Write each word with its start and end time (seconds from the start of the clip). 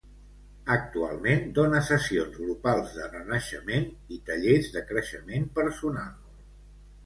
Actualment 0.75 1.45
dona 1.57 1.81
sessions 1.89 2.39
grupals 2.47 2.97
de 2.97 3.11
renaixement 3.13 3.87
i 4.19 4.21
tallers 4.33 4.73
de 4.79 4.87
creixement 4.95 5.49
personal. 5.63 6.13